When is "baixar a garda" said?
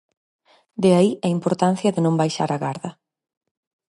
2.21-2.91